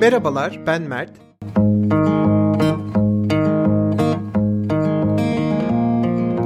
Merhabalar, 0.00 0.66
ben 0.66 0.82
Mert. 0.82 1.16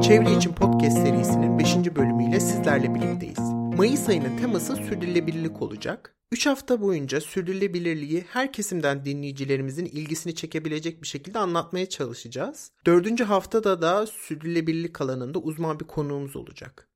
Çevre 0.03 0.37
için 0.37 0.53
Podcast 0.53 0.99
serisinin 0.99 1.59
5. 1.59 1.77
bölümüyle 1.77 2.41
sizlerle 2.41 2.95
birlikteyiz. 2.95 3.39
Mayıs 3.77 4.09
ayının 4.09 4.37
teması 4.37 4.77
sürdürülebilirlik 4.77 5.63
olacak. 5.63 6.17
3 6.33 6.47
hafta 6.47 6.81
boyunca 6.81 7.21
sürdürülebilirliği 7.21 8.25
her 8.29 8.53
kesimden 8.53 9.05
dinleyicilerimizin 9.05 9.87
ilgisini 9.87 10.35
çekebilecek 10.35 11.03
bir 11.03 11.07
şekilde 11.07 11.39
anlatmaya 11.39 11.89
çalışacağız. 11.89 12.71
4. 12.87 13.21
haftada 13.21 13.83
da 13.83 14.07
sürdürülebilirlik 14.07 15.01
alanında 15.01 15.39
uzman 15.39 15.81
bir 15.81 15.85
konuğumuz 15.85 16.37
olacak. 16.37 16.89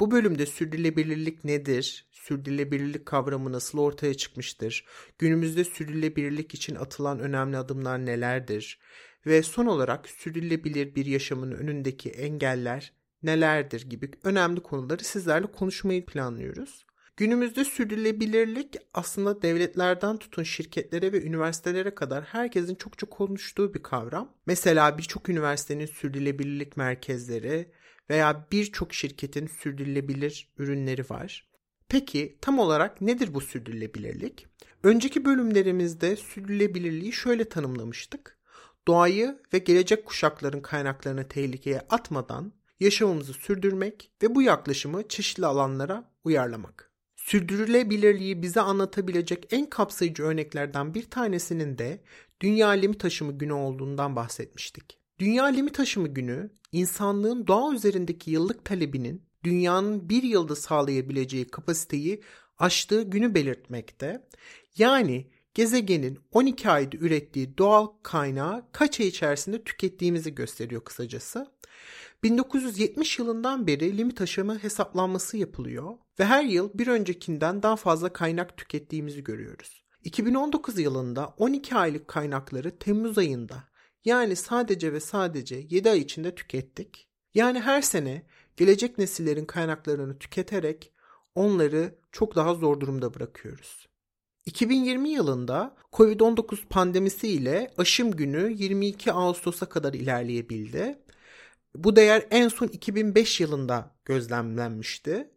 Bu 0.00 0.10
bölümde 0.10 0.46
sürdürülebilirlik 0.46 1.44
nedir? 1.44 2.08
Sürdürülebilirlik 2.10 3.06
kavramı 3.06 3.52
nasıl 3.52 3.78
ortaya 3.78 4.14
çıkmıştır? 4.14 4.84
Günümüzde 5.18 5.64
sürdürülebilirlik 5.64 6.54
için 6.54 6.74
atılan 6.74 7.20
önemli 7.20 7.56
adımlar 7.56 8.06
nelerdir? 8.06 8.78
Ve 9.26 9.42
son 9.42 9.66
olarak 9.66 10.08
sürdürülebilir 10.08 10.94
bir 10.94 11.06
yaşamın 11.06 11.52
önündeki 11.52 12.10
engeller 12.10 12.92
nelerdir 13.22 13.90
gibi 13.90 14.10
önemli 14.24 14.60
konuları 14.60 15.04
sizlerle 15.04 15.46
konuşmayı 15.46 16.06
planlıyoruz. 16.06 16.86
Günümüzde 17.16 17.64
sürdürülebilirlik 17.64 18.76
aslında 18.94 19.42
devletlerden 19.42 20.16
tutun 20.16 20.42
şirketlere 20.42 21.12
ve 21.12 21.22
üniversitelere 21.22 21.94
kadar 21.94 22.24
herkesin 22.24 22.74
çokça 22.74 23.06
konuştuğu 23.06 23.74
bir 23.74 23.82
kavram. 23.82 24.32
Mesela 24.46 24.98
birçok 24.98 25.28
üniversitenin 25.28 25.86
sürdürülebilirlik 25.86 26.76
merkezleri 26.76 27.72
veya 28.10 28.46
birçok 28.52 28.94
şirketin 28.94 29.46
sürdürülebilir 29.46 30.48
ürünleri 30.58 31.02
var. 31.10 31.50
Peki 31.88 32.38
tam 32.40 32.58
olarak 32.58 33.00
nedir 33.00 33.34
bu 33.34 33.40
sürdürülebilirlik? 33.40 34.46
Önceki 34.82 35.24
bölümlerimizde 35.24 36.16
sürdürülebilirliği 36.16 37.12
şöyle 37.12 37.44
tanımlamıştık. 37.44 38.38
Doğayı 38.88 39.38
ve 39.52 39.58
gelecek 39.58 40.06
kuşakların 40.06 40.60
kaynaklarını 40.60 41.28
tehlikeye 41.28 41.80
atmadan 41.90 42.52
yaşamımızı 42.80 43.32
sürdürmek 43.32 44.12
ve 44.22 44.34
bu 44.34 44.42
yaklaşımı 44.42 45.08
çeşitli 45.08 45.46
alanlara 45.46 46.10
uyarlamak. 46.24 46.90
Sürdürülebilirliği 47.16 48.42
bize 48.42 48.60
anlatabilecek 48.60 49.46
en 49.50 49.70
kapsayıcı 49.70 50.22
örneklerden 50.22 50.94
bir 50.94 51.10
tanesinin 51.10 51.78
de 51.78 52.00
Dünya 52.40 52.68
Limit 52.68 53.00
Taşımı 53.00 53.38
Günü 53.38 53.52
olduğundan 53.52 54.16
bahsetmiştik. 54.16 54.99
Dünya 55.20 55.44
Limit 55.44 55.74
Taşımı 55.74 56.08
Günü, 56.08 56.50
insanlığın 56.72 57.46
doğa 57.46 57.74
üzerindeki 57.74 58.30
yıllık 58.30 58.64
talebinin 58.64 59.22
dünyanın 59.44 60.08
bir 60.08 60.22
yılda 60.22 60.56
sağlayabileceği 60.56 61.48
kapasiteyi 61.48 62.22
aştığı 62.58 63.02
günü 63.02 63.34
belirtmekte. 63.34 64.26
Yani 64.76 65.30
gezegenin 65.54 66.18
12 66.32 66.70
ayda 66.70 66.96
ürettiği 66.96 67.58
doğal 67.58 67.86
kaynağı 68.02 68.66
kaç 68.72 69.00
ay 69.00 69.06
içerisinde 69.06 69.64
tükettiğimizi 69.64 70.34
gösteriyor 70.34 70.84
kısacası. 70.84 71.46
1970 72.22 73.18
yılından 73.18 73.66
beri 73.66 73.98
limit 73.98 74.20
aşımı 74.20 74.58
hesaplanması 74.58 75.36
yapılıyor 75.36 75.94
ve 76.18 76.24
her 76.24 76.44
yıl 76.44 76.70
bir 76.74 76.86
öncekinden 76.86 77.62
daha 77.62 77.76
fazla 77.76 78.12
kaynak 78.12 78.56
tükettiğimizi 78.56 79.24
görüyoruz. 79.24 79.84
2019 80.04 80.78
yılında 80.78 81.26
12 81.26 81.74
aylık 81.74 82.08
kaynakları 82.08 82.78
Temmuz 82.78 83.18
ayında 83.18 83.70
yani 84.04 84.36
sadece 84.36 84.92
ve 84.92 85.00
sadece 85.00 85.66
7 85.70 85.90
ay 85.90 85.98
içinde 85.98 86.34
tükettik. 86.34 87.08
Yani 87.34 87.60
her 87.60 87.82
sene 87.82 88.26
gelecek 88.56 88.98
nesillerin 88.98 89.44
kaynaklarını 89.44 90.18
tüketerek 90.18 90.92
onları 91.34 91.98
çok 92.12 92.36
daha 92.36 92.54
zor 92.54 92.80
durumda 92.80 93.14
bırakıyoruz. 93.14 93.88
2020 94.46 95.08
yılında 95.10 95.76
Covid-19 95.92 96.68
pandemisi 96.70 97.28
ile 97.28 97.74
aşım 97.78 98.10
günü 98.10 98.52
22 98.52 99.12
Ağustos'a 99.12 99.66
kadar 99.68 99.94
ilerleyebildi. 99.94 100.98
Bu 101.74 101.96
değer 101.96 102.26
en 102.30 102.48
son 102.48 102.66
2005 102.66 103.40
yılında 103.40 103.94
gözlemlenmişti. 104.04 105.30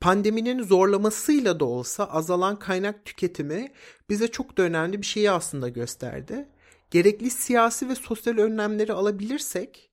Pandeminin 0.00 0.62
zorlamasıyla 0.62 1.60
da 1.60 1.64
olsa 1.64 2.04
azalan 2.04 2.58
kaynak 2.58 3.04
tüketimi 3.04 3.72
bize 4.10 4.28
çok 4.28 4.58
da 4.58 4.62
önemli 4.62 5.02
bir 5.02 5.06
şeyi 5.06 5.30
aslında 5.30 5.68
gösterdi. 5.68 6.48
Gerekli 6.90 7.30
siyasi 7.30 7.88
ve 7.88 7.94
sosyal 7.94 8.38
önlemleri 8.38 8.92
alabilirsek 8.92 9.90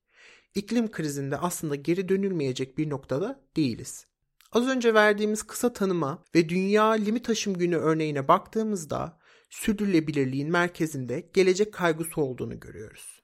iklim 0.55 0.91
krizinde 0.91 1.37
aslında 1.37 1.75
geri 1.75 2.09
dönülmeyecek 2.09 2.77
bir 2.77 2.89
noktada 2.89 3.41
değiliz. 3.55 4.07
Az 4.51 4.67
önce 4.67 4.93
verdiğimiz 4.93 5.43
kısa 5.43 5.73
tanıma 5.73 6.23
ve 6.35 6.49
Dünya 6.49 6.91
Limit 6.91 7.29
Aşım 7.29 7.53
Günü 7.53 7.75
örneğine 7.75 8.27
baktığımızda 8.27 9.19
sürdürülebilirliğin 9.49 10.51
merkezinde 10.51 11.29
gelecek 11.33 11.73
kaygısı 11.73 12.21
olduğunu 12.21 12.59
görüyoruz. 12.59 13.23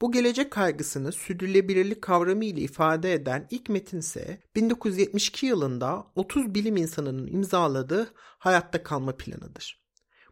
Bu 0.00 0.12
gelecek 0.12 0.50
kaygısını 0.50 1.12
sürdürülebilirlik 1.12 2.02
kavramı 2.02 2.44
ile 2.44 2.60
ifade 2.60 3.12
eden 3.12 3.46
ilk 3.50 3.68
metin 3.68 3.98
ise 3.98 4.42
1972 4.56 5.46
yılında 5.46 6.06
30 6.14 6.54
bilim 6.54 6.76
insanının 6.76 7.26
imzaladığı 7.26 8.12
hayatta 8.16 8.82
kalma 8.82 9.16
planıdır. 9.16 9.84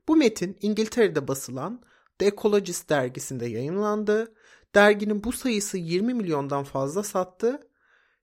Bu 0.08 0.16
metin 0.16 0.56
İngiltere'de 0.60 1.28
basılan 1.28 1.82
The 2.18 2.26
Ecologist 2.26 2.90
dergisinde 2.90 3.46
yayınlandı. 3.46 4.34
Derginin 4.74 5.24
bu 5.24 5.32
sayısı 5.32 5.78
20 5.78 6.14
milyondan 6.14 6.64
fazla 6.64 7.02
sattı 7.02 7.68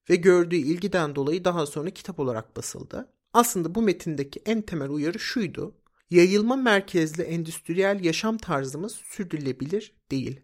ve 0.10 0.16
gördüğü 0.16 0.56
ilgiden 0.56 1.16
dolayı 1.16 1.46
daha 1.46 1.66
sonra 1.66 1.90
kitap 1.90 2.20
olarak 2.20 2.58
basıldı. 2.58 3.10
Aslında 3.34 3.76
bu 3.76 3.82
metindeki 3.82 4.42
en 4.46 4.62
temel 4.62 4.90
uyarı 4.90 5.20
şuydu. 5.20 5.76
Yayılma 6.10 6.56
merkezli 6.56 7.24
endüstriyel 7.24 8.04
yaşam 8.04 8.38
tarzımız 8.38 8.92
sürdürülebilir 8.92 9.96
değil. 10.12 10.42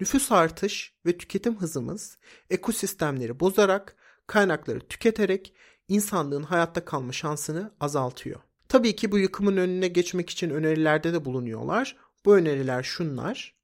Nüfus 0.00 0.32
artış 0.32 0.94
ve 1.06 1.18
tüketim 1.18 1.56
hızımız 1.56 2.18
ekosistemleri 2.50 3.40
bozarak, 3.40 3.96
kaynakları 4.26 4.80
tüketerek 4.80 5.54
insanlığın 5.88 6.42
hayatta 6.42 6.84
kalma 6.84 7.12
şansını 7.12 7.72
azaltıyor. 7.80 8.40
Tabii 8.68 8.96
ki 8.96 9.12
bu 9.12 9.18
yıkımın 9.18 9.56
önüne 9.56 9.88
geçmek 9.88 10.30
için 10.30 10.50
önerilerde 10.50 11.12
de 11.12 11.24
bulunuyorlar. 11.24 11.96
Bu 12.24 12.36
öneriler 12.36 12.82
şunlar. 12.82 13.54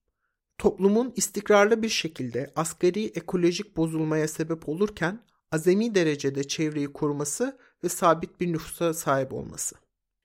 Toplumun 0.58 1.12
istikrarlı 1.16 1.82
bir 1.82 1.88
şekilde 1.88 2.52
asgari 2.56 3.04
ekolojik 3.04 3.76
bozulmaya 3.76 4.28
sebep 4.28 4.69
olurken 4.69 5.24
azami 5.52 5.94
derecede 5.94 6.48
çevreyi 6.48 6.92
koruması 6.92 7.58
ve 7.84 7.88
sabit 7.88 8.41
bir 8.41 8.52
nüfusa 8.52 8.94
sahip 8.94 9.32
olması. 9.32 9.76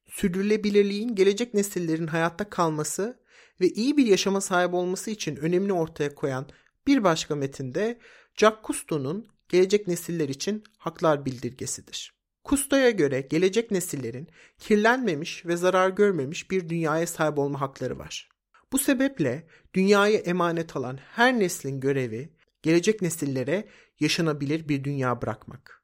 Sürdürülebilirliğin 0.09 1.15
gelecek 1.15 1.53
nesillerin 1.53 2.07
hayatta 2.07 2.49
kalması 2.49 3.19
ve 3.61 3.67
iyi 3.67 3.97
bir 3.97 4.05
yaşama 4.05 4.41
sahip 4.41 4.73
olması 4.73 5.11
için 5.11 5.35
önemli 5.35 5.73
ortaya 5.73 6.15
koyan 6.15 6.49
bir 6.87 7.03
başka 7.03 7.35
metinde 7.35 7.99
Jacques 8.35 8.63
Cousteau'nun 8.67 9.27
gelecek 9.49 9.87
nesiller 9.87 10.29
için 10.29 10.63
haklar 10.77 11.25
bildirgesidir. 11.25 12.22
Cousteau'ya 12.45 12.89
göre 12.89 13.21
gelecek 13.21 13.71
nesillerin 13.71 14.27
kirlenmemiş 14.59 15.45
ve 15.45 15.57
zarar 15.57 15.89
görmemiş 15.89 16.51
bir 16.51 16.69
dünyaya 16.69 17.07
sahip 17.07 17.39
olma 17.39 17.61
hakları 17.61 17.99
var. 17.99 18.29
Bu 18.71 18.77
sebeple 18.77 19.47
dünyaya 19.73 20.19
emanet 20.19 20.75
alan 20.75 20.97
her 20.97 21.39
neslin 21.39 21.79
görevi 21.79 22.29
gelecek 22.61 23.01
nesillere 23.01 23.67
yaşanabilir 23.99 24.69
bir 24.69 24.83
dünya 24.83 25.21
bırakmak. 25.21 25.83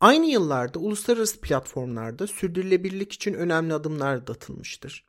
Aynı 0.00 0.26
yıllarda 0.26 0.78
uluslararası 0.78 1.40
platformlarda 1.40 2.26
sürdürülebilirlik 2.26 3.12
için 3.12 3.34
önemli 3.34 3.74
adımlar 3.74 4.26
da 4.26 4.32
atılmıştır. 4.32 5.08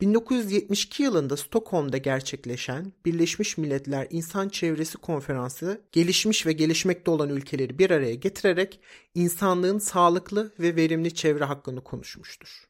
1972 0.00 1.02
yılında 1.02 1.36
Stockholm'da 1.36 1.96
gerçekleşen 1.96 2.92
Birleşmiş 3.04 3.58
Milletler 3.58 4.06
İnsan 4.10 4.48
Çevresi 4.48 4.98
Konferansı 4.98 5.80
gelişmiş 5.92 6.46
ve 6.46 6.52
gelişmekte 6.52 7.10
olan 7.10 7.28
ülkeleri 7.28 7.78
bir 7.78 7.90
araya 7.90 8.14
getirerek 8.14 8.80
insanlığın 9.14 9.78
sağlıklı 9.78 10.52
ve 10.60 10.76
verimli 10.76 11.14
çevre 11.14 11.44
hakkını 11.44 11.84
konuşmuştur. 11.84 12.64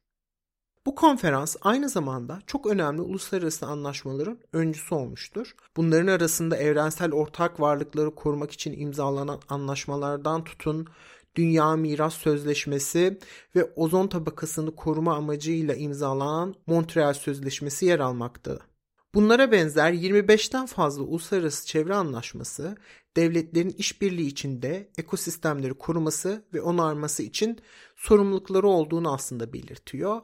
Bu 0.87 0.95
konferans 0.95 1.57
aynı 1.61 1.89
zamanda 1.89 2.39
çok 2.47 2.67
önemli 2.67 3.01
uluslararası 3.01 3.67
anlaşmaların 3.67 4.39
öncüsü 4.53 4.95
olmuştur. 4.95 5.55
Bunların 5.77 6.07
arasında 6.07 6.57
evrensel 6.57 7.13
ortak 7.13 7.61
varlıkları 7.61 8.15
korumak 8.15 8.53
için 8.53 8.81
imzalanan 8.81 9.41
anlaşmalardan 9.49 10.45
tutun 10.45 10.89
Dünya 11.37 11.77
Miras 11.77 12.15
Sözleşmesi 12.15 13.19
ve 13.57 13.65
ozon 13.77 14.07
tabakasını 14.07 14.77
koruma 14.77 15.15
amacıyla 15.15 15.75
imzalanan 15.75 16.55
Montreal 16.67 17.15
Sözleşmesi 17.15 17.87
yer 17.87 17.99
almaktadır. 17.99 18.63
Bunlara 19.15 19.53
benzer 19.53 19.93
25'ten 19.93 20.67
fazla 20.67 21.03
uluslararası 21.03 21.67
çevre 21.67 21.95
anlaşması 21.95 22.77
devletlerin 23.17 23.75
işbirliği 23.79 24.27
içinde 24.27 24.91
ekosistemleri 24.99 25.75
koruması 25.75 26.45
ve 26.55 26.61
onarması 26.61 27.23
için 27.23 27.59
sorumlulukları 27.97 28.69
olduğunu 28.69 29.15
aslında 29.15 29.53
belirtiyor. 29.53 30.21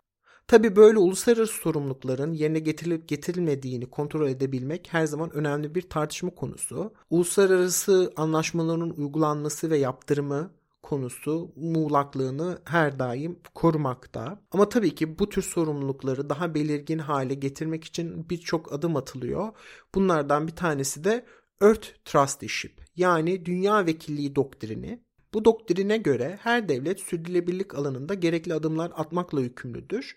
Tabi 0.48 0.76
böyle 0.76 0.98
uluslararası 0.98 1.52
sorumlulukların 1.52 2.32
yerine 2.32 2.58
getirilip 2.58 3.08
getirilmediğini 3.08 3.90
kontrol 3.90 4.28
edebilmek 4.28 4.88
her 4.90 5.06
zaman 5.06 5.30
önemli 5.30 5.74
bir 5.74 5.82
tartışma 5.82 6.30
konusu. 6.30 6.92
Uluslararası 7.10 8.12
anlaşmaların 8.16 9.00
uygulanması 9.00 9.70
ve 9.70 9.78
yaptırımı 9.78 10.50
konusu 10.86 11.52
muğlaklığını 11.56 12.58
her 12.64 12.98
daim 12.98 13.38
korumakta. 13.54 14.42
Ama 14.50 14.68
tabii 14.68 14.94
ki 14.94 15.18
bu 15.18 15.28
tür 15.28 15.42
sorumlulukları 15.42 16.30
daha 16.30 16.54
belirgin 16.54 16.98
hale 16.98 17.34
getirmek 17.34 17.84
için 17.84 18.30
birçok 18.30 18.72
adım 18.72 18.96
atılıyor. 18.96 19.48
Bunlardan 19.94 20.46
bir 20.46 20.56
tanesi 20.56 21.04
de 21.04 21.26
Earth 21.60 21.88
Trusteeship 22.04 22.84
yani 22.96 23.46
dünya 23.46 23.86
vekilliği 23.86 24.36
doktrini. 24.36 25.00
Bu 25.34 25.44
doktrine 25.44 25.96
göre 25.96 26.38
her 26.42 26.68
devlet 26.68 27.00
sürdürülebilirlik 27.00 27.74
alanında 27.74 28.14
gerekli 28.14 28.54
adımlar 28.54 28.92
atmakla 28.94 29.40
yükümlüdür. 29.40 30.16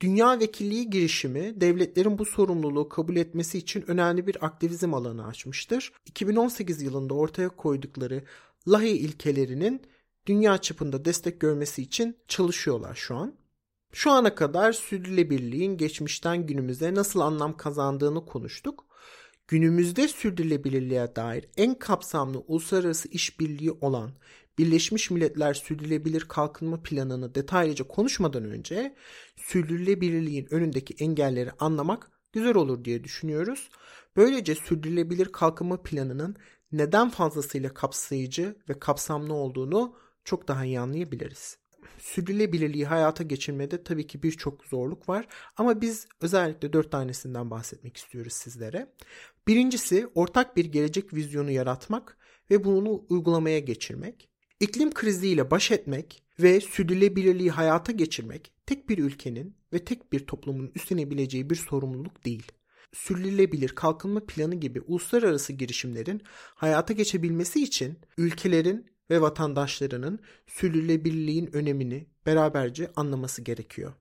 Dünya 0.00 0.40
vekilliği 0.40 0.90
girişimi 0.90 1.60
devletlerin 1.60 2.18
bu 2.18 2.24
sorumluluğu 2.24 2.88
kabul 2.88 3.16
etmesi 3.16 3.58
için 3.58 3.84
önemli 3.86 4.26
bir 4.26 4.44
aktivizm 4.44 4.94
alanı 4.94 5.26
açmıştır. 5.26 5.92
2018 6.06 6.82
yılında 6.82 7.14
ortaya 7.14 7.48
koydukları 7.48 8.22
Lahi 8.68 8.88
ilkelerinin 8.88 9.82
dünya 10.26 10.58
çapında 10.58 11.04
destek 11.04 11.40
görmesi 11.40 11.82
için 11.82 12.16
çalışıyorlar 12.28 12.94
şu 12.94 13.16
an. 13.16 13.34
Şu 13.92 14.10
ana 14.10 14.34
kadar 14.34 14.72
sürdürülebilirliğin 14.72 15.76
geçmişten 15.76 16.46
günümüze 16.46 16.94
nasıl 16.94 17.20
anlam 17.20 17.56
kazandığını 17.56 18.26
konuştuk. 18.26 18.86
Günümüzde 19.48 20.08
sürdürülebilirliğe 20.08 21.16
dair 21.16 21.44
en 21.56 21.74
kapsamlı 21.74 22.38
uluslararası 22.38 23.08
işbirliği 23.08 23.72
olan 23.72 24.12
Birleşmiş 24.58 25.10
Milletler 25.10 25.54
Sürdürülebilir 25.54 26.20
Kalkınma 26.28 26.82
Planı'nı 26.82 27.34
detaylıca 27.34 27.88
konuşmadan 27.88 28.44
önce 28.44 28.94
sürdürülebilirliğin 29.36 30.46
önündeki 30.50 31.04
engelleri 31.04 31.50
anlamak 31.58 32.10
güzel 32.32 32.54
olur 32.54 32.84
diye 32.84 33.04
düşünüyoruz. 33.04 33.70
Böylece 34.16 34.54
sürdürülebilir 34.54 35.32
kalkınma 35.32 35.82
planının 35.82 36.36
neden 36.72 37.10
fazlasıyla 37.10 37.74
kapsayıcı 37.74 38.56
ve 38.68 38.78
kapsamlı 38.78 39.34
olduğunu 39.34 39.96
çok 40.24 40.48
daha 40.48 40.64
iyi 40.64 40.80
anlayabiliriz. 40.80 41.58
Sürdürülebilirliği 41.98 42.86
hayata 42.86 43.24
geçirmede 43.24 43.84
tabii 43.84 44.06
ki 44.06 44.22
birçok 44.22 44.64
zorluk 44.64 45.08
var 45.08 45.26
ama 45.56 45.80
biz 45.80 46.06
özellikle 46.20 46.72
dört 46.72 46.92
tanesinden 46.92 47.50
bahsetmek 47.50 47.96
istiyoruz 47.96 48.32
sizlere. 48.32 48.92
Birincisi 49.48 50.08
ortak 50.14 50.56
bir 50.56 50.64
gelecek 50.64 51.14
vizyonu 51.14 51.50
yaratmak 51.50 52.18
ve 52.50 52.64
bunu 52.64 53.04
uygulamaya 53.08 53.58
geçirmek. 53.58 54.28
İklim 54.60 54.94
kriziyle 54.94 55.50
baş 55.50 55.70
etmek 55.70 56.22
ve 56.40 56.60
sürdürülebilirliği 56.60 57.50
hayata 57.50 57.92
geçirmek 57.92 58.52
tek 58.66 58.88
bir 58.88 58.98
ülkenin 58.98 59.56
ve 59.72 59.84
tek 59.84 60.12
bir 60.12 60.26
toplumun 60.26 60.72
üstlenebileceği 60.74 61.50
bir 61.50 61.56
sorumluluk 61.56 62.24
değil. 62.24 62.52
Sürdürülebilir 62.92 63.68
kalkınma 63.68 64.26
planı 64.26 64.54
gibi 64.54 64.80
uluslararası 64.80 65.52
girişimlerin 65.52 66.22
hayata 66.54 66.92
geçebilmesi 66.92 67.62
için 67.62 67.98
ülkelerin 68.18 68.91
ve 69.12 69.20
vatandaşlarının 69.20 70.18
sürdürülebilirliğin 70.46 71.56
önemini 71.56 72.06
beraberce 72.26 72.90
anlaması 72.96 73.42
gerekiyor. 73.42 73.92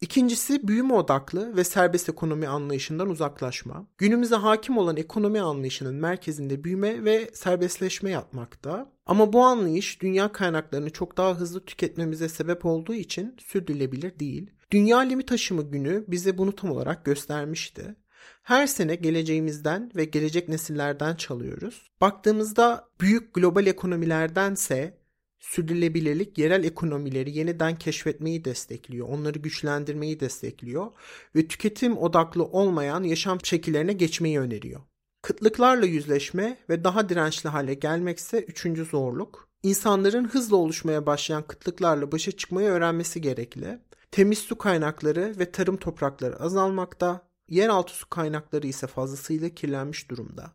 İkincisi 0.00 0.68
büyüme 0.68 0.94
odaklı 0.94 1.56
ve 1.56 1.64
serbest 1.64 2.08
ekonomi 2.08 2.48
anlayışından 2.48 3.08
uzaklaşma. 3.08 3.88
Günümüze 3.98 4.36
hakim 4.36 4.78
olan 4.78 4.96
ekonomi 4.96 5.40
anlayışının 5.40 5.94
merkezinde 5.94 6.64
büyüme 6.64 7.04
ve 7.04 7.30
serbestleşme 7.34 8.10
yapmakta. 8.10 8.92
Ama 9.06 9.32
bu 9.32 9.44
anlayış 9.44 10.02
dünya 10.02 10.32
kaynaklarını 10.32 10.90
çok 10.90 11.16
daha 11.16 11.34
hızlı 11.34 11.64
tüketmemize 11.64 12.28
sebep 12.28 12.64
olduğu 12.64 12.94
için 12.94 13.36
sürdürülebilir 13.38 14.18
değil. 14.18 14.50
Dünya 14.70 14.98
limit 14.98 15.32
aşımı 15.32 15.62
günü 15.62 16.04
bize 16.08 16.38
bunu 16.38 16.54
tam 16.54 16.70
olarak 16.70 17.04
göstermişti. 17.04 17.96
Her 18.42 18.66
sene 18.66 18.94
geleceğimizden 18.94 19.90
ve 19.96 20.04
gelecek 20.04 20.48
nesillerden 20.48 21.14
çalıyoruz. 21.14 21.90
Baktığımızda 22.00 22.88
büyük 23.00 23.34
global 23.34 23.66
ekonomilerdense 23.66 24.98
sürdürülebilirlik 25.38 26.38
yerel 26.38 26.64
ekonomileri 26.64 27.38
yeniden 27.38 27.76
keşfetmeyi 27.76 28.44
destekliyor, 28.44 29.08
onları 29.08 29.38
güçlendirmeyi 29.38 30.20
destekliyor 30.20 30.86
ve 31.34 31.48
tüketim 31.48 31.98
odaklı 31.98 32.44
olmayan 32.44 33.02
yaşam 33.02 33.38
şekillerine 33.44 33.92
geçmeyi 33.92 34.40
öneriyor. 34.40 34.80
Kıtlıklarla 35.22 35.86
yüzleşme 35.86 36.58
ve 36.68 36.84
daha 36.84 37.08
dirençli 37.08 37.48
hale 37.48 37.74
gelmekse 37.74 38.40
üçüncü 38.40 38.84
zorluk. 38.84 39.48
İnsanların 39.62 40.28
hızla 40.28 40.56
oluşmaya 40.56 41.06
başlayan 41.06 41.42
kıtlıklarla 41.42 42.12
başa 42.12 42.32
çıkmayı 42.32 42.68
öğrenmesi 42.68 43.20
gerekli. 43.20 43.78
Temiz 44.10 44.38
su 44.38 44.58
kaynakları 44.58 45.34
ve 45.38 45.50
tarım 45.52 45.76
toprakları 45.76 46.40
azalmakta, 46.40 47.28
yeraltı 47.48 47.94
su 47.94 48.08
kaynakları 48.08 48.66
ise 48.66 48.86
fazlasıyla 48.86 49.48
kirlenmiş 49.48 50.10
durumda. 50.10 50.52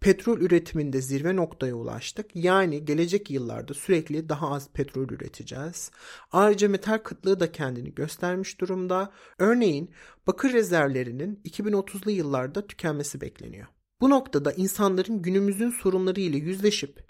Petrol 0.00 0.40
üretiminde 0.40 1.00
zirve 1.00 1.36
noktaya 1.36 1.74
ulaştık. 1.74 2.30
Yani 2.34 2.84
gelecek 2.84 3.30
yıllarda 3.30 3.74
sürekli 3.74 4.28
daha 4.28 4.50
az 4.54 4.68
petrol 4.68 5.08
üreteceğiz. 5.08 5.90
Ayrıca 6.32 6.68
metal 6.68 6.98
kıtlığı 6.98 7.40
da 7.40 7.52
kendini 7.52 7.94
göstermiş 7.94 8.60
durumda. 8.60 9.12
Örneğin 9.38 9.90
bakır 10.26 10.52
rezervlerinin 10.52 11.40
2030'lu 11.44 12.10
yıllarda 12.10 12.66
tükenmesi 12.66 13.20
bekleniyor. 13.20 13.66
Bu 14.00 14.10
noktada 14.10 14.52
insanların 14.52 15.22
günümüzün 15.22 15.70
sorunları 15.70 16.20
ile 16.20 16.36
yüzleşip 16.36 17.04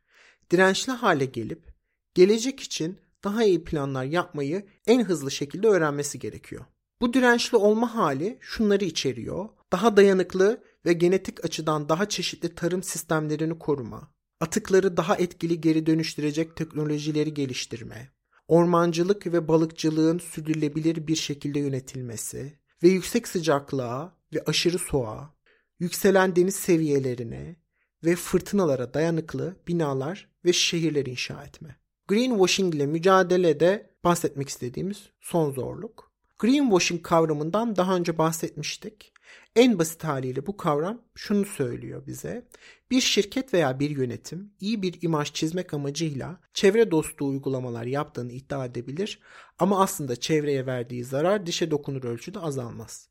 dirençli 0.50 0.92
hale 0.92 1.24
gelip 1.24 1.74
gelecek 2.14 2.60
için 2.60 2.98
daha 3.24 3.44
iyi 3.44 3.64
planlar 3.64 4.04
yapmayı 4.04 4.66
en 4.86 5.04
hızlı 5.04 5.30
şekilde 5.30 5.68
öğrenmesi 5.68 6.18
gerekiyor. 6.18 6.64
Bu 7.00 7.14
dirençli 7.14 7.56
olma 7.56 7.94
hali 7.94 8.38
şunları 8.40 8.84
içeriyor. 8.84 9.48
Daha 9.72 9.96
dayanıklı 9.96 10.62
ve 10.86 10.92
genetik 10.92 11.44
açıdan 11.44 11.88
daha 11.88 12.08
çeşitli 12.08 12.54
tarım 12.54 12.82
sistemlerini 12.82 13.58
koruma, 13.58 14.14
atıkları 14.40 14.96
daha 14.96 15.16
etkili 15.16 15.60
geri 15.60 15.86
dönüştürecek 15.86 16.56
teknolojileri 16.56 17.34
geliştirme, 17.34 18.12
ormancılık 18.48 19.26
ve 19.26 19.48
balıkçılığın 19.48 20.18
sürdürülebilir 20.18 21.06
bir 21.06 21.16
şekilde 21.16 21.58
yönetilmesi 21.58 22.58
ve 22.82 22.88
yüksek 22.88 23.28
sıcaklığa 23.28 24.18
ve 24.34 24.44
aşırı 24.46 24.78
soğuğa, 24.78 25.34
yükselen 25.78 26.36
deniz 26.36 26.56
seviyelerine 26.56 27.56
ve 28.04 28.16
fırtınalara 28.16 28.94
dayanıklı 28.94 29.56
binalar 29.68 30.28
ve 30.44 30.52
şehirler 30.52 31.06
inşa 31.06 31.44
etme. 31.44 31.76
Greenwashing 32.08 32.74
ile 32.74 32.86
mücadelede 32.86 33.90
bahsetmek 34.04 34.48
istediğimiz 34.48 35.10
son 35.20 35.52
zorluk. 35.52 36.07
Greenwashing 36.38 37.02
kavramından 37.02 37.76
daha 37.76 37.96
önce 37.96 38.18
bahsetmiştik. 38.18 39.12
En 39.56 39.78
basit 39.78 40.04
haliyle 40.04 40.46
bu 40.46 40.56
kavram 40.56 41.02
şunu 41.14 41.44
söylüyor 41.44 42.06
bize. 42.06 42.48
Bir 42.90 43.00
şirket 43.00 43.54
veya 43.54 43.80
bir 43.80 43.90
yönetim 43.90 44.52
iyi 44.60 44.82
bir 44.82 45.02
imaj 45.02 45.32
çizmek 45.32 45.74
amacıyla 45.74 46.40
çevre 46.54 46.90
dostu 46.90 47.26
uygulamalar 47.26 47.84
yaptığını 47.84 48.32
iddia 48.32 48.66
edebilir 48.66 49.20
ama 49.58 49.82
aslında 49.82 50.16
çevreye 50.16 50.66
verdiği 50.66 51.04
zarar 51.04 51.46
dişe 51.46 51.70
dokunur 51.70 52.04
ölçüde 52.04 52.38
azalmaz. 52.38 53.08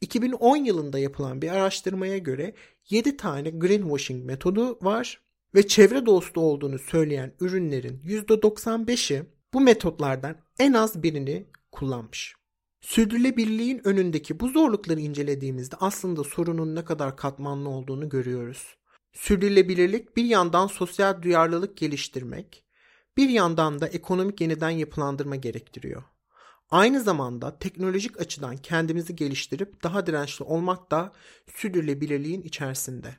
2010 0.00 0.56
yılında 0.56 0.98
yapılan 0.98 1.42
bir 1.42 1.48
araştırmaya 1.48 2.18
göre 2.18 2.54
7 2.90 3.16
tane 3.16 3.50
greenwashing 3.50 4.24
metodu 4.24 4.78
var 4.82 5.20
ve 5.54 5.66
çevre 5.66 6.06
dostu 6.06 6.40
olduğunu 6.40 6.78
söyleyen 6.78 7.32
ürünlerin 7.40 8.00
%95'i 8.04 9.22
bu 9.54 9.60
metotlardan 9.60 10.36
en 10.58 10.72
az 10.72 11.02
birini 11.02 11.46
kullanmış. 11.72 12.36
Sürdürülebilirliğin 12.80 13.88
önündeki 13.88 14.40
bu 14.40 14.48
zorlukları 14.48 15.00
incelediğimizde 15.00 15.76
aslında 15.80 16.24
sorunun 16.24 16.74
ne 16.74 16.84
kadar 16.84 17.16
katmanlı 17.16 17.68
olduğunu 17.68 18.08
görüyoruz. 18.08 18.76
Sürdürülebilirlik 19.12 20.16
bir 20.16 20.24
yandan 20.24 20.66
sosyal 20.66 21.22
duyarlılık 21.22 21.76
geliştirmek, 21.76 22.64
bir 23.16 23.28
yandan 23.28 23.80
da 23.80 23.88
ekonomik 23.88 24.40
yeniden 24.40 24.70
yapılandırma 24.70 25.36
gerektiriyor. 25.36 26.02
Aynı 26.70 27.00
zamanda 27.00 27.58
teknolojik 27.58 28.20
açıdan 28.20 28.56
kendimizi 28.56 29.16
geliştirip 29.16 29.82
daha 29.82 30.06
dirençli 30.06 30.44
olmak 30.44 30.90
da 30.90 31.12
sürdürülebilirliğin 31.46 32.42
içerisinde. 32.42 33.16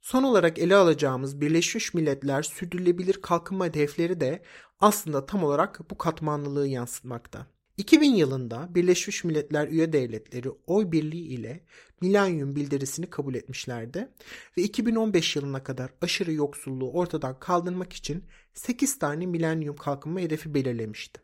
Son 0.00 0.22
olarak 0.22 0.58
ele 0.58 0.76
alacağımız 0.76 1.40
Birleşmiş 1.40 1.94
Milletler 1.94 2.42
Sürdürülebilir 2.42 3.22
Kalkınma 3.22 3.66
Hedefleri 3.66 4.20
de 4.20 4.42
aslında 4.80 5.26
tam 5.26 5.44
olarak 5.44 5.90
bu 5.90 5.98
katmanlılığı 5.98 6.68
yansıtmakta. 6.68 7.46
2000 7.78 8.14
yılında 8.14 8.74
Birleşmiş 8.74 9.24
Milletler 9.24 9.68
üye 9.68 9.92
devletleri 9.92 10.50
oy 10.66 10.92
birliği 10.92 11.26
ile 11.26 11.60
milenyum 12.00 12.56
bildirisini 12.56 13.10
kabul 13.10 13.34
etmişlerdi 13.34 14.08
ve 14.56 14.62
2015 14.62 15.36
yılına 15.36 15.62
kadar 15.62 15.90
aşırı 16.00 16.32
yoksulluğu 16.32 16.92
ortadan 16.92 17.38
kaldırmak 17.40 17.92
için 17.92 18.24
8 18.54 18.98
tane 18.98 19.26
milenyum 19.26 19.76
kalkınma 19.76 20.20
hedefi 20.20 20.54
belirlemişti. 20.54 21.20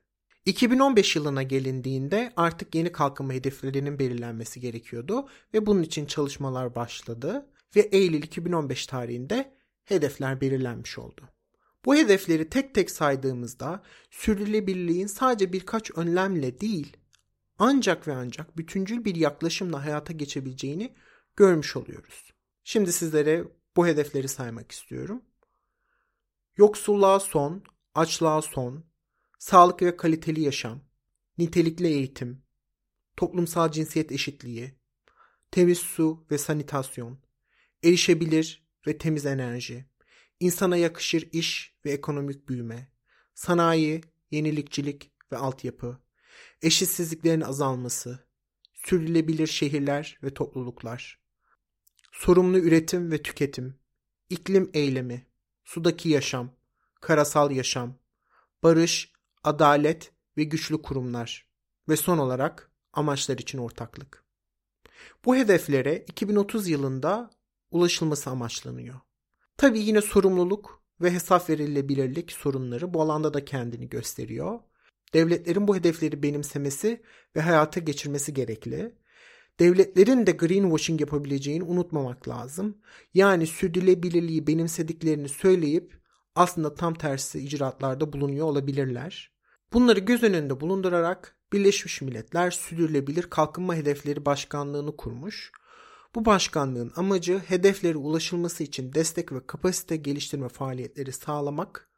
2015 0.46 1.16
yılına 1.16 1.42
gelindiğinde 1.42 2.32
artık 2.36 2.74
yeni 2.74 2.92
kalkınma 2.92 3.32
hedeflerinin 3.32 3.98
belirlenmesi 3.98 4.60
gerekiyordu 4.60 5.28
ve 5.54 5.66
bunun 5.66 5.82
için 5.82 6.06
çalışmalar 6.06 6.74
başladı 6.74 7.46
ve 7.76 7.80
Eylül 7.80 8.22
2015 8.22 8.86
tarihinde 8.86 9.54
hedefler 9.84 10.40
belirlenmiş 10.40 10.98
oldu. 10.98 11.33
Bu 11.84 11.94
hedefleri 11.96 12.50
tek 12.50 12.74
tek 12.74 12.90
saydığımızda 12.90 13.82
sürdürülebilirliğin 14.10 15.06
sadece 15.06 15.52
birkaç 15.52 15.90
önlemle 15.90 16.60
değil 16.60 16.96
ancak 17.58 18.08
ve 18.08 18.12
ancak 18.12 18.58
bütüncül 18.58 19.04
bir 19.04 19.14
yaklaşımla 19.14 19.84
hayata 19.84 20.12
geçebileceğini 20.12 20.94
görmüş 21.36 21.76
oluyoruz. 21.76 22.34
Şimdi 22.64 22.92
sizlere 22.92 23.44
bu 23.76 23.86
hedefleri 23.86 24.28
saymak 24.28 24.72
istiyorum. 24.72 25.22
Yoksulluğa 26.56 27.20
son, 27.20 27.64
açlığa 27.94 28.42
son, 28.42 28.84
sağlık 29.38 29.82
ve 29.82 29.96
kaliteli 29.96 30.40
yaşam, 30.40 30.80
nitelikli 31.38 31.86
eğitim, 31.86 32.42
toplumsal 33.16 33.72
cinsiyet 33.72 34.12
eşitliği, 34.12 34.74
temiz 35.50 35.78
su 35.78 36.26
ve 36.30 36.38
sanitasyon, 36.38 37.18
erişebilir 37.84 38.68
ve 38.86 38.98
temiz 38.98 39.26
enerji, 39.26 39.86
insana 40.44 40.76
yakışır 40.76 41.28
iş 41.32 41.74
ve 41.84 41.90
ekonomik 41.90 42.48
büyüme, 42.48 42.88
sanayi, 43.34 44.00
yenilikçilik 44.30 45.12
ve 45.32 45.36
altyapı, 45.36 45.98
eşitsizliklerin 46.62 47.40
azalması, 47.40 48.18
sürdürülebilir 48.72 49.46
şehirler 49.46 50.18
ve 50.22 50.34
topluluklar, 50.34 51.18
sorumlu 52.12 52.58
üretim 52.58 53.10
ve 53.10 53.22
tüketim, 53.22 53.78
iklim 54.30 54.70
eylemi, 54.74 55.26
sudaki 55.64 56.08
yaşam, 56.08 56.50
karasal 57.00 57.50
yaşam, 57.50 57.98
barış, 58.62 59.12
adalet 59.44 60.12
ve 60.36 60.44
güçlü 60.44 60.82
kurumlar 60.82 61.48
ve 61.88 61.96
son 61.96 62.18
olarak 62.18 62.70
amaçlar 62.92 63.38
için 63.38 63.58
ortaklık. 63.58 64.24
Bu 65.24 65.36
hedeflere 65.36 66.04
2030 66.08 66.68
yılında 66.68 67.30
ulaşılması 67.70 68.30
amaçlanıyor. 68.30 69.00
Tabii 69.56 69.80
yine 69.80 70.00
sorumluluk 70.00 70.82
ve 71.00 71.10
hesap 71.10 71.50
verilebilirlik 71.50 72.32
sorunları 72.32 72.94
bu 72.94 73.02
alanda 73.02 73.34
da 73.34 73.44
kendini 73.44 73.88
gösteriyor. 73.88 74.60
Devletlerin 75.14 75.68
bu 75.68 75.76
hedefleri 75.76 76.22
benimsemesi 76.22 77.02
ve 77.36 77.40
hayata 77.40 77.80
geçirmesi 77.80 78.34
gerekli. 78.34 78.94
Devletlerin 79.60 80.26
de 80.26 80.32
greenwashing 80.32 81.00
yapabileceğini 81.00 81.64
unutmamak 81.64 82.28
lazım. 82.28 82.78
Yani 83.14 83.46
sürdürülebilirliği 83.46 84.46
benimsediklerini 84.46 85.28
söyleyip 85.28 86.00
aslında 86.34 86.74
tam 86.74 86.94
tersi 86.94 87.40
icraatlarda 87.40 88.12
bulunuyor 88.12 88.46
olabilirler. 88.46 89.34
Bunları 89.72 90.00
göz 90.00 90.22
önünde 90.22 90.60
bulundurarak 90.60 91.36
Birleşmiş 91.52 92.02
Milletler 92.02 92.50
Sürdürülebilir 92.50 93.22
Kalkınma 93.22 93.74
Hedefleri 93.74 94.24
Başkanlığını 94.24 94.96
kurmuş. 94.96 95.52
Bu 96.14 96.24
başkanlığın 96.24 96.92
amacı 96.96 97.38
hedeflere 97.38 97.96
ulaşılması 97.96 98.62
için 98.62 98.92
destek 98.92 99.32
ve 99.32 99.46
kapasite 99.46 99.96
geliştirme 99.96 100.48
faaliyetleri 100.48 101.12
sağlamak 101.12 101.88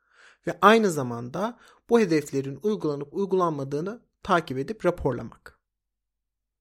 ve 0.47 0.59
aynı 0.63 0.91
zamanda 0.91 1.59
bu 1.89 2.01
hedeflerin 2.01 2.59
uygulanıp 2.63 3.15
uygulanmadığını 3.15 4.03
takip 4.23 4.59
edip 4.59 4.87
raporlamak. 4.87 5.61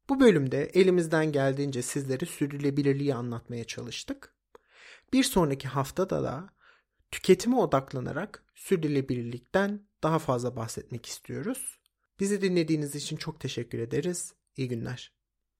Bu 0.09 0.19
bölümde 0.19 0.63
elimizden 0.63 1.31
geldiğince 1.31 1.81
sizlere 1.81 2.25
sürdürülebilirliği 2.25 3.15
anlatmaya 3.15 3.63
çalıştık. 3.63 4.35
Bir 5.13 5.23
sonraki 5.23 5.67
haftada 5.67 6.23
da 6.23 6.49
tüketime 7.11 7.55
odaklanarak 7.55 8.45
sürdürülebilirlikten 8.55 9.87
daha 10.03 10.19
fazla 10.19 10.55
bahsetmek 10.55 11.05
istiyoruz. 11.05 11.79
Bizi 12.19 12.41
dinlediğiniz 12.41 12.95
için 12.95 13.17
çok 13.17 13.39
teşekkür 13.39 13.79
ederiz. 13.79 14.33
İyi 14.57 14.67
günler. 14.67 15.15